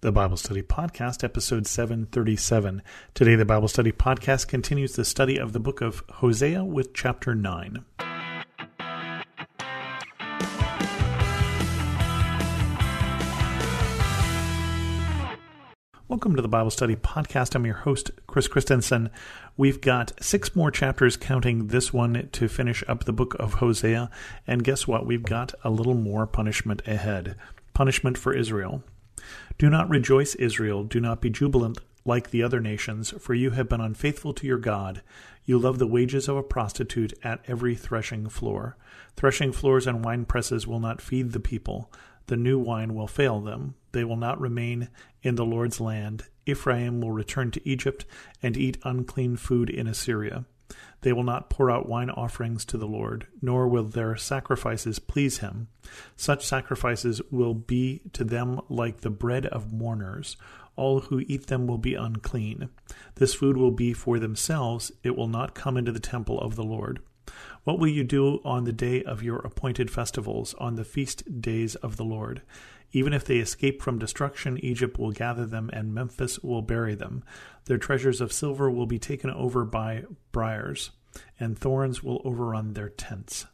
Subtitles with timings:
[0.00, 2.82] the Bible Study Podcast, episode 737.
[3.14, 7.34] Today, the Bible Study Podcast continues the study of the book of Hosea with chapter
[7.34, 7.84] 9.
[16.06, 17.56] Welcome to the Bible Study Podcast.
[17.56, 19.10] I'm your host, Chris Christensen.
[19.56, 24.10] We've got six more chapters, counting this one to finish up the book of Hosea.
[24.46, 25.06] And guess what?
[25.06, 27.34] We've got a little more punishment ahead.
[27.74, 28.84] Punishment for Israel.
[29.58, 30.84] Do not rejoice, Israel.
[30.84, 34.58] Do not be jubilant like the other nations, for you have been unfaithful to your
[34.58, 35.02] God.
[35.44, 38.76] You love the wages of a prostitute at every threshing floor.
[39.16, 41.92] Threshing floors and wine presses will not feed the people.
[42.26, 43.74] The new wine will fail them.
[43.92, 44.88] They will not remain
[45.22, 46.24] in the Lord's land.
[46.46, 48.04] Ephraim will return to Egypt
[48.42, 50.44] and eat unclean food in Assyria.
[51.00, 55.38] They will not pour out wine offerings to the Lord, nor will their sacrifices please
[55.38, 55.68] him.
[56.16, 60.36] Such sacrifices will be to them like the bread of mourners.
[60.76, 62.68] All who eat them will be unclean.
[63.16, 66.64] This food will be for themselves, it will not come into the temple of the
[66.64, 67.00] Lord.
[67.64, 71.74] What will you do on the day of your appointed festivals, on the feast days
[71.76, 72.42] of the Lord?
[72.92, 77.22] Even if they escape from destruction, Egypt will gather them, and Memphis will bury them.
[77.66, 80.90] Their treasures of silver will be taken over by briars,
[81.38, 83.46] and thorns will overrun their tents.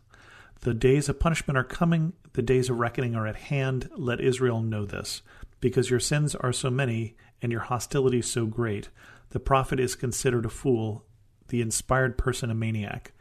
[0.60, 3.90] The days of punishment are coming, the days of reckoning are at hand.
[3.96, 5.22] Let Israel know this.
[5.60, 8.88] Because your sins are so many, and your hostility so great,
[9.30, 11.05] the prophet is considered a fool,
[11.48, 13.12] the inspired person a maniac.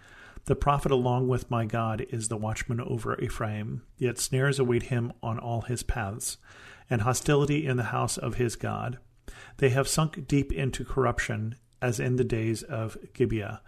[0.46, 5.14] The prophet, along with my God, is the watchman over Ephraim, yet snares await him
[5.22, 6.38] on all his paths,
[6.90, 8.98] and hostility in the house of his God.
[9.58, 13.62] They have sunk deep into corruption, as in the days of Gibeah.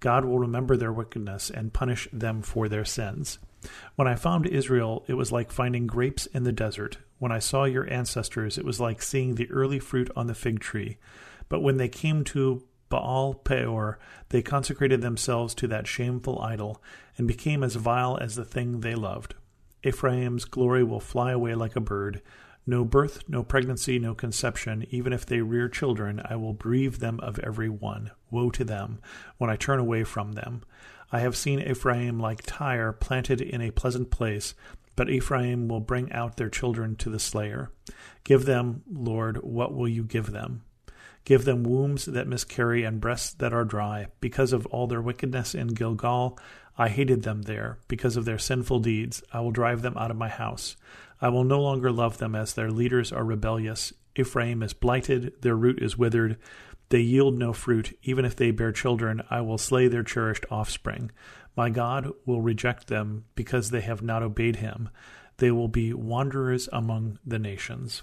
[0.00, 3.38] God will remember their wickedness and punish them for their sins.
[3.96, 6.98] When I found Israel, it was like finding grapes in the desert.
[7.18, 10.60] When I saw your ancestors, it was like seeing the early fruit on the fig
[10.60, 10.98] tree.
[11.48, 13.98] But when they came to Baal Peor,
[14.30, 16.82] they consecrated themselves to that shameful idol,
[17.16, 19.34] and became as vile as the thing they loved.
[19.84, 22.22] Ephraim's glory will fly away like a bird.
[22.66, 24.86] No birth, no pregnancy, no conception.
[24.90, 28.10] Even if they rear children, I will bereave them of every one.
[28.30, 29.00] Woe to them
[29.38, 30.62] when I turn away from them.
[31.10, 34.54] I have seen Ephraim like Tyre planted in a pleasant place,
[34.96, 37.70] but Ephraim will bring out their children to the slayer.
[38.24, 40.64] Give them, Lord, what will you give them?
[41.28, 44.06] Give them wombs that miscarry and breasts that are dry.
[44.18, 46.38] Because of all their wickedness in Gilgal,
[46.78, 47.76] I hated them there.
[47.86, 50.74] Because of their sinful deeds, I will drive them out of my house.
[51.20, 53.92] I will no longer love them as their leaders are rebellious.
[54.16, 56.38] Ephraim is blighted, their root is withered.
[56.88, 57.94] They yield no fruit.
[58.04, 61.10] Even if they bear children, I will slay their cherished offspring.
[61.54, 64.88] My God will reject them because they have not obeyed him.
[65.36, 68.02] They will be wanderers among the nations.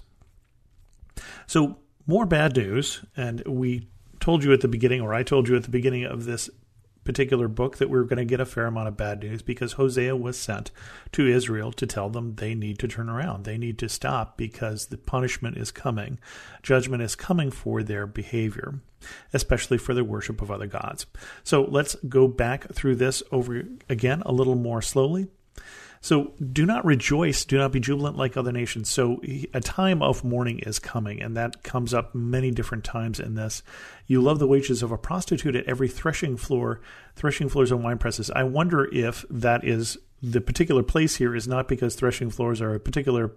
[1.48, 3.88] So, more bad news, and we
[4.20, 6.48] told you at the beginning, or I told you at the beginning of this
[7.04, 9.74] particular book, that we were going to get a fair amount of bad news because
[9.74, 10.72] Hosea was sent
[11.12, 13.44] to Israel to tell them they need to turn around.
[13.44, 16.18] They need to stop because the punishment is coming.
[16.62, 18.80] Judgment is coming for their behavior,
[19.32, 21.06] especially for their worship of other gods.
[21.44, 25.28] So let's go back through this over again a little more slowly.
[26.06, 28.88] So do not rejoice, do not be jubilant like other nations.
[28.88, 29.20] So
[29.52, 33.64] a time of mourning is coming, and that comes up many different times in this.
[34.06, 36.80] You love the wages of a prostitute at every threshing floor,
[37.16, 38.30] threshing floors and wine presses.
[38.30, 42.74] I wonder if that is the particular place here is not because threshing floors are
[42.74, 43.32] a particular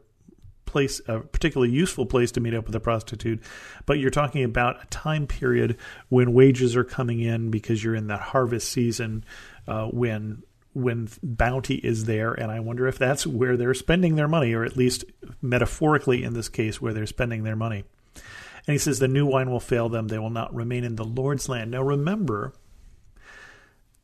[0.67, 3.41] place, a particularly useful place to meet up with a prostitute,
[3.87, 5.75] but you're talking about a time period
[6.09, 9.25] when wages are coming in because you're in that harvest season
[9.67, 10.43] uh, when
[10.81, 14.63] when bounty is there, and I wonder if that's where they're spending their money, or
[14.63, 15.05] at least
[15.41, 17.83] metaphorically in this case, where they're spending their money.
[18.15, 21.03] And he says, The new wine will fail them, they will not remain in the
[21.03, 21.71] Lord's land.
[21.71, 22.53] Now remember,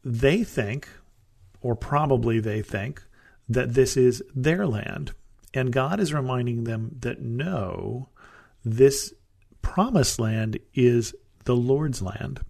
[0.04, 0.88] they think,
[1.62, 3.04] or probably they think,
[3.50, 5.14] that this is their land.
[5.54, 8.10] And God is reminding them that no,
[8.64, 9.14] this
[9.62, 12.42] promised land is the Lord's land.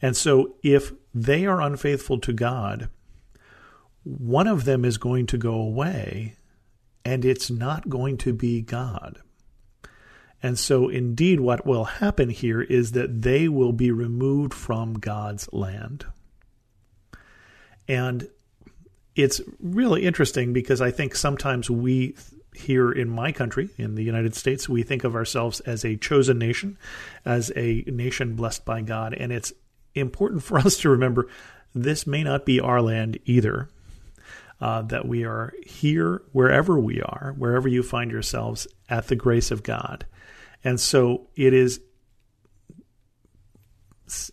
[0.00, 2.88] And so if they are unfaithful to God,
[4.04, 6.36] one of them is going to go away
[7.04, 9.18] and it's not going to be God.
[10.42, 15.50] And so, indeed, what will happen here is that they will be removed from God's
[15.52, 16.04] land.
[17.88, 18.28] And
[19.16, 22.14] it's really interesting because I think sometimes we
[22.54, 26.38] here in my country, in the United States, we think of ourselves as a chosen
[26.38, 26.78] nation,
[27.24, 29.14] as a nation blessed by God.
[29.14, 29.52] And it's
[29.94, 31.26] important for us to remember
[31.74, 33.68] this may not be our land either.
[34.60, 39.50] Uh, that we are here wherever we are, wherever you find yourselves, at the grace
[39.50, 40.06] of God.
[40.62, 41.80] And so it is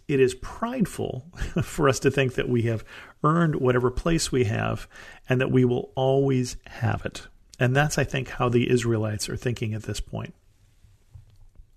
[0.07, 1.25] it is prideful
[1.63, 2.83] for us to think that we have
[3.23, 4.87] earned whatever place we have
[5.29, 7.27] and that we will always have it.
[7.59, 10.33] And that's, I think, how the Israelites are thinking at this point.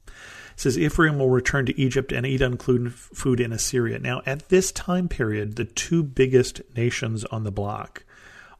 [0.07, 0.13] It
[0.61, 3.99] says Ephraim will return to Egypt and eat unclean food in Assyria.
[3.99, 8.05] Now, at this time period, the two biggest nations on the block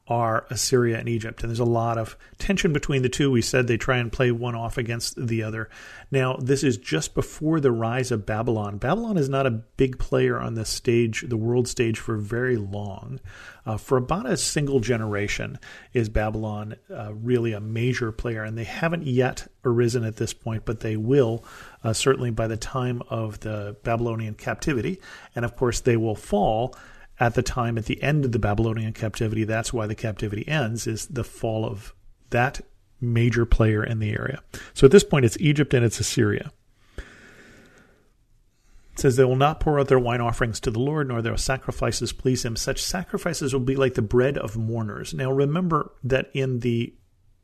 [0.07, 1.41] are Assyria and Egypt.
[1.41, 3.31] And there's a lot of tension between the two.
[3.31, 5.69] We said they try and play one off against the other.
[6.11, 8.77] Now, this is just before the rise of Babylon.
[8.77, 13.19] Babylon is not a big player on the stage, the world stage, for very long.
[13.65, 15.57] Uh, for about a single generation
[15.91, 20.65] is Babylon uh, really a major player, and they haven't yet arisen at this point,
[20.65, 21.43] but they will
[21.83, 24.99] uh, certainly by the time of the Babylonian captivity.
[25.35, 26.75] And of course, they will fall
[27.19, 29.43] at the time at the end of the Babylonian captivity.
[29.43, 31.93] That's why the captivity ends, is the fall of
[32.31, 32.61] that
[32.99, 34.41] major player in the area.
[34.73, 36.51] So at this point, it's Egypt and it's Assyria.
[36.97, 41.37] It says, They will not pour out their wine offerings to the Lord, nor their
[41.37, 42.55] sacrifices please him.
[42.55, 45.13] Such sacrifices will be like the bread of mourners.
[45.13, 46.93] Now remember that in the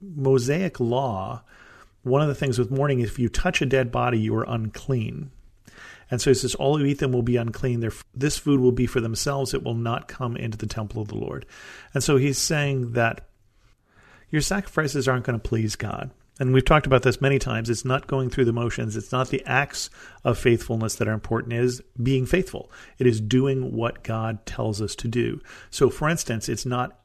[0.01, 1.43] Mosaic law,
[2.03, 4.45] one of the things with mourning is if you touch a dead body, you are
[4.47, 5.31] unclean.
[6.11, 7.89] And so he says, All who eat them will be unclean.
[8.13, 9.53] this food will be for themselves.
[9.53, 11.45] It will not come into the temple of the Lord.
[11.93, 13.29] And so he's saying that
[14.29, 16.11] your sacrifices aren't going to please God.
[16.39, 17.69] And we've talked about this many times.
[17.69, 18.95] It's not going through the motions.
[18.95, 19.89] It's not the acts
[20.23, 21.53] of faithfulness that are important.
[21.53, 22.71] It is being faithful.
[22.97, 25.39] It is doing what God tells us to do.
[25.69, 26.99] So, for instance, it's not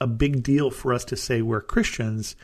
[0.00, 2.36] a big deal for us to say we're Christians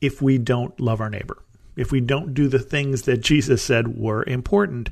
[0.00, 1.42] if we don't love our neighbor.
[1.76, 4.90] If we don't do the things that Jesus said were important,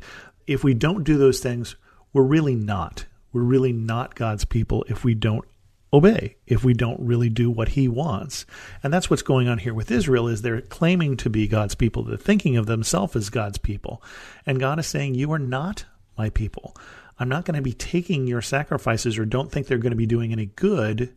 [0.48, 1.76] if we don't do those things,
[2.12, 3.04] we're really not.
[3.32, 5.44] We're really not God's people if we don't
[5.92, 8.46] obey, if we don't really do what he wants.
[8.82, 12.02] And that's what's going on here with Israel is they're claiming to be God's people.
[12.02, 14.02] They're thinking of themselves as God's people.
[14.46, 15.84] And God is saying, "You are not
[16.16, 16.74] my people.
[17.18, 20.06] I'm not going to be taking your sacrifices or don't think they're going to be
[20.06, 21.14] doing any good.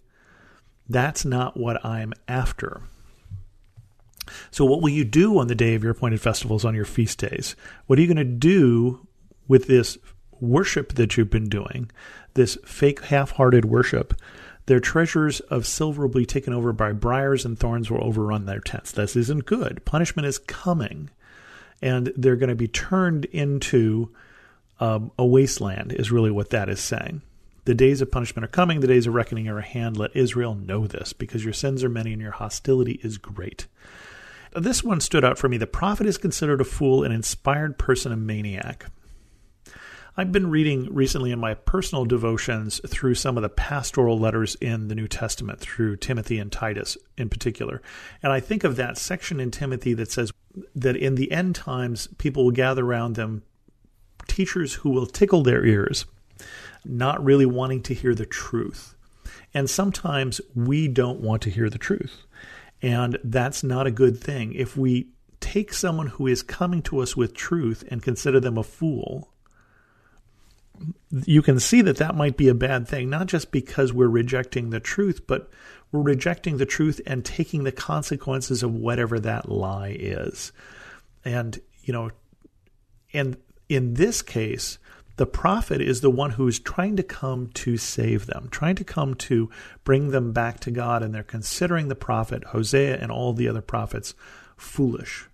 [0.89, 2.81] That's not what I'm after."
[4.51, 7.19] So, what will you do on the day of your appointed festivals on your feast
[7.19, 7.55] days?
[7.87, 9.07] What are you going to do
[9.51, 9.97] with this
[10.39, 11.91] worship that you've been doing,
[12.35, 14.13] this fake half hearted worship,
[14.67, 18.61] their treasures of silver will be taken over by briars and thorns will overrun their
[18.61, 18.93] tents.
[18.93, 19.83] This isn't good.
[19.83, 21.09] Punishment is coming,
[21.81, 24.09] and they're going to be turned into
[24.79, 27.21] um, a wasteland, is really what that is saying.
[27.65, 29.97] The days of punishment are coming, the days of reckoning are at hand.
[29.97, 33.67] Let Israel know this, because your sins are many and your hostility is great.
[34.55, 35.57] This one stood out for me.
[35.57, 38.85] The prophet is considered a fool, an inspired person, a maniac.
[40.17, 44.89] I've been reading recently in my personal devotions through some of the pastoral letters in
[44.89, 47.81] the New Testament, through Timothy and Titus in particular.
[48.21, 50.33] And I think of that section in Timothy that says
[50.75, 53.43] that in the end times, people will gather around them
[54.27, 56.05] teachers who will tickle their ears,
[56.83, 58.95] not really wanting to hear the truth.
[59.53, 62.25] And sometimes we don't want to hear the truth.
[62.81, 64.53] And that's not a good thing.
[64.55, 65.07] If we
[65.39, 69.29] take someone who is coming to us with truth and consider them a fool,
[71.25, 74.69] you can see that that might be a bad thing, not just because we're rejecting
[74.69, 75.49] the truth, but
[75.91, 80.51] we're rejecting the truth and taking the consequences of whatever that lie is.
[81.25, 82.11] And, you know,
[83.13, 84.77] and in this case,
[85.17, 88.83] the prophet is the one who is trying to come to save them, trying to
[88.83, 89.49] come to
[89.83, 93.61] bring them back to God, and they're considering the prophet, Hosea, and all the other
[93.61, 94.15] prophets
[94.57, 95.27] foolish.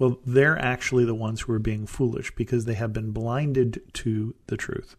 [0.00, 4.34] Well, they're actually the ones who are being foolish because they have been blinded to
[4.46, 4.96] the truth.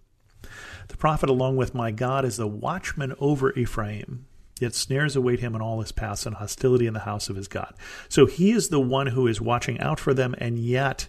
[0.90, 4.28] The prophet, along with my God, is the watchman over Ephraim,
[4.60, 7.48] yet snares await him in all his paths and hostility in the house of his
[7.48, 7.74] God.
[8.10, 11.08] So he is the one who is watching out for them, and yet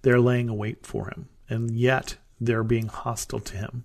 [0.00, 3.84] they're laying a wait for him, and yet they're being hostile to him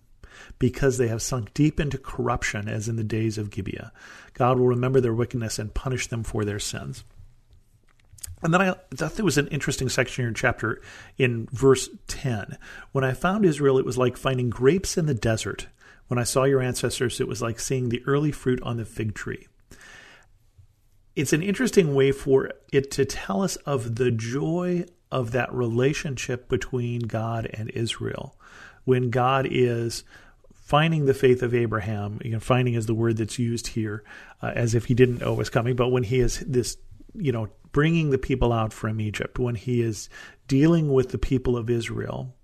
[0.58, 3.92] because they have sunk deep into corruption as in the days of Gibeah.
[4.34, 7.04] God will remember their wickedness and punish them for their sins.
[8.42, 10.82] And then I thought there was an interesting section here in chapter
[11.18, 12.58] in verse 10.
[12.92, 15.68] When I found Israel, it was like finding grapes in the desert.
[16.08, 19.14] When I saw your ancestors, it was like seeing the early fruit on the fig
[19.14, 19.48] tree.
[21.16, 26.48] It's an interesting way for it to tell us of the joy of that relationship
[26.48, 28.36] between God and Israel.
[28.86, 30.04] When God is
[30.54, 34.04] finding the faith of Abraham, you know, finding is the word that's used here,
[34.42, 36.78] uh, as if he didn't know it was coming, but when he is this,
[37.16, 40.10] you know, bringing the people out from Egypt, when he is
[40.48, 42.36] dealing with the people of Israel,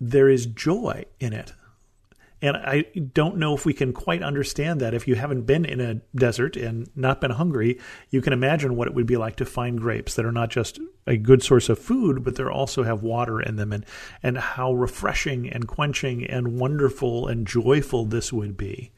[0.00, 1.52] there is joy in it.
[2.42, 4.94] And I don't know if we can quite understand that.
[4.94, 7.78] If you haven't been in a desert and not been hungry,
[8.08, 10.80] you can imagine what it would be like to find grapes that are not just
[11.06, 13.84] a good source of food, but they also have water in them and,
[14.22, 18.90] and how refreshing and quenching and wonderful and joyful this would be.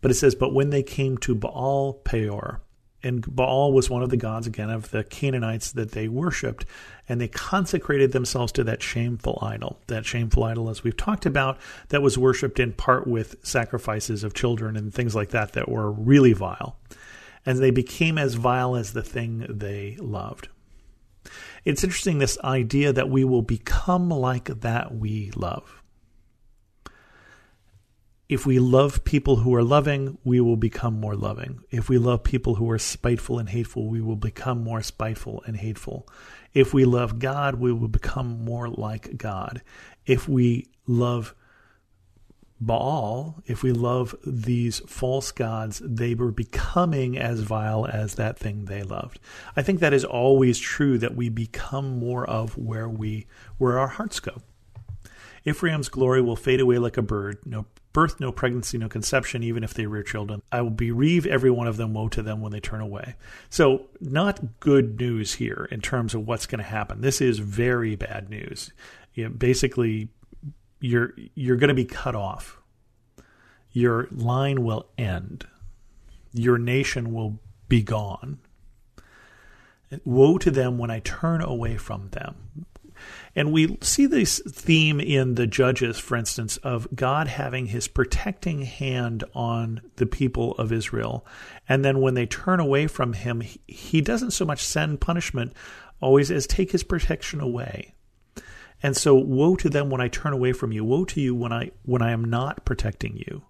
[0.00, 2.62] But it says, But when they came to Baal Peor,
[3.02, 6.64] and Baal was one of the gods again of the Canaanites that they worshipped,
[7.08, 9.78] and they consecrated themselves to that shameful idol.
[9.86, 14.34] That shameful idol, as we've talked about, that was worshipped in part with sacrifices of
[14.34, 16.76] children and things like that that were really vile.
[17.46, 20.48] And they became as vile as the thing they loved.
[21.64, 25.79] It's interesting this idea that we will become like that we love.
[28.30, 31.64] If we love people who are loving, we will become more loving.
[31.72, 35.56] If we love people who are spiteful and hateful, we will become more spiteful and
[35.56, 36.06] hateful.
[36.54, 39.62] If we love God, we will become more like God.
[40.06, 41.34] If we love
[42.60, 48.66] Baal, if we love these false gods, they were becoming as vile as that thing
[48.66, 49.18] they loved.
[49.56, 53.26] I think that is always true that we become more of where we
[53.58, 54.36] where our hearts go.
[55.44, 57.38] Ephraim's glory will fade away like a bird.
[57.44, 60.42] No birth, no pregnancy, no conception, even if they rear children.
[60.52, 63.16] I will bereave every one of them, woe to them when they turn away.
[63.48, 67.00] So, not good news here in terms of what's going to happen.
[67.00, 68.72] This is very bad news.
[69.14, 70.08] You know, basically,
[70.80, 72.58] you're you're going to be cut off.
[73.72, 75.46] Your line will end.
[76.32, 78.38] Your nation will be gone.
[80.04, 82.66] Woe to them when I turn away from them.
[83.36, 88.62] And we see this theme in the Judges, for instance, of God having his protecting
[88.62, 91.26] hand on the people of Israel.
[91.68, 95.52] And then when they turn away from him, he doesn't so much send punishment
[96.00, 97.94] always as take his protection away.
[98.82, 100.84] And so woe to them when I turn away from you.
[100.84, 103.42] Woe to you when I when I am not protecting you.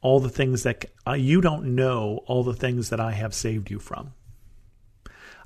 [0.00, 3.70] All the things that uh, you don't know, all the things that I have saved
[3.70, 4.14] you from.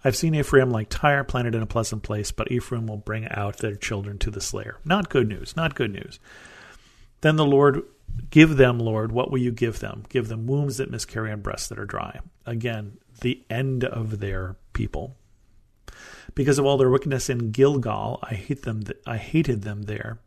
[0.07, 3.57] I've seen Ephraim like Tyre planted in a pleasant place, but Ephraim will bring out
[3.57, 4.79] their children to the slayer.
[4.85, 6.21] Not good news, not good news.
[7.23, 7.83] Then the Lord,
[8.31, 10.05] give them, Lord, what will you give them?
[10.09, 12.21] Give them wombs that miscarry and breasts that are dry.
[12.47, 15.17] Again, the end of their people.
[16.37, 18.85] Because of all their wickedness in Gilgal, I hate them.
[19.09, 20.21] I hated them there.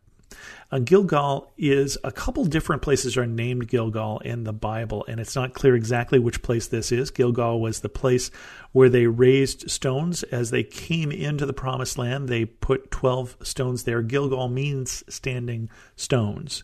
[0.72, 5.34] Uh, Gilgal is a couple different places are named Gilgal in the Bible, and it's
[5.34, 7.10] not clear exactly which place this is.
[7.10, 8.30] Gilgal was the place
[8.70, 12.28] where they raised stones as they came into the promised land.
[12.28, 14.00] They put 12 stones there.
[14.02, 16.62] Gilgal means standing stones.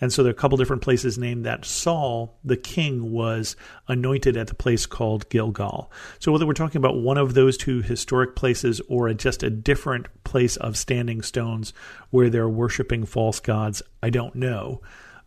[0.00, 1.64] And so there are a couple different places named that.
[1.64, 3.56] Saul, the king, was
[3.88, 5.90] anointed at the place called Gilgal.
[6.18, 10.06] So whether we're talking about one of those two historic places or just a different
[10.24, 11.72] place of standing stones
[12.10, 14.80] where they're worshiping false gods, I don't know.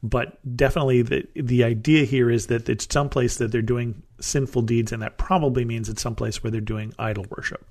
[0.04, 4.92] But definitely the the idea here is that it's someplace that they're doing sinful deeds,
[4.92, 7.64] and that probably means it's someplace where they're doing idol worship.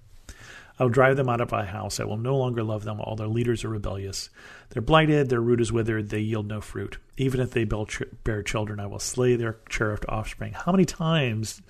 [0.80, 2.00] I will drive them out of my house.
[2.00, 3.02] I will no longer love them.
[3.02, 4.30] All their leaders are rebellious.
[4.70, 5.28] They're blighted.
[5.28, 6.08] Their root is withered.
[6.08, 6.96] They yield no fruit.
[7.18, 10.54] Even if they bear children, I will slay their cherished offspring.
[10.54, 11.60] How many times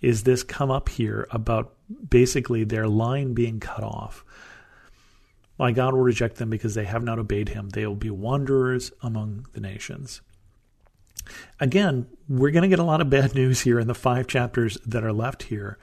[0.00, 1.74] is this come up here about
[2.08, 4.24] basically their line being cut off?
[5.58, 7.70] My God will reject them because they have not obeyed him.
[7.70, 10.20] They will be wanderers among the nations.
[11.58, 14.78] Again, we're going to get a lot of bad news here in the five chapters
[14.86, 15.76] that are left here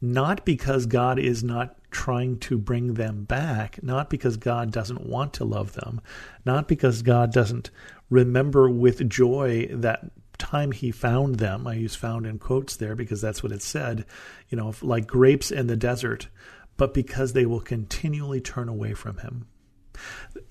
[0.00, 5.32] not because God is not trying to bring them back, not because God doesn't want
[5.32, 6.02] to love them,
[6.44, 7.70] not because God doesn't
[8.10, 11.66] remember with joy that time he found them.
[11.66, 14.04] I use found in quotes there because that's what it said,
[14.50, 16.28] you know, like grapes in the desert,
[16.76, 19.46] but because they will continually turn away from him.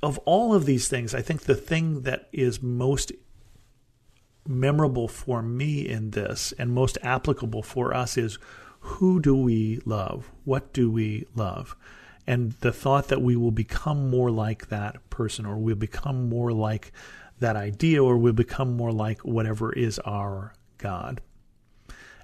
[0.01, 3.11] Of all of these things, I think the thing that is most
[4.47, 8.39] memorable for me in this and most applicable for us is
[8.85, 10.31] who do we love?
[10.43, 11.75] What do we love?
[12.27, 16.51] And the thought that we will become more like that person, or we'll become more
[16.51, 16.91] like
[17.39, 21.21] that idea, or we'll become more like whatever is our God.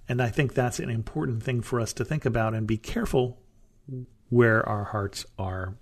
[0.07, 3.39] And I think that's an important thing for us to think about and be careful
[4.29, 5.75] where our hearts are.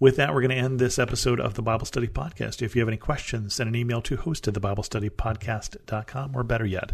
[0.00, 2.60] With that, we're going to end this episode of the Bible Study Podcast.
[2.60, 6.92] If you have any questions, send an email to host at thebiblestudypodcast.com, or better yet,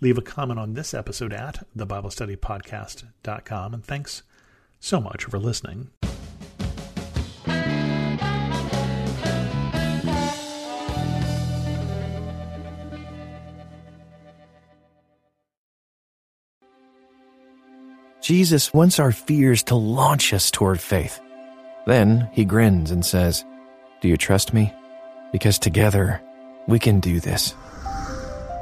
[0.00, 3.74] leave a comment on this episode at thebiblestudypodcast.com.
[3.74, 4.22] And thanks
[4.80, 5.90] so much for listening.
[18.20, 21.18] Jesus wants our fears to launch us toward faith.
[21.86, 23.42] Then he grins and says,
[24.02, 24.70] Do you trust me?
[25.32, 26.20] Because together
[26.68, 27.54] We can do this.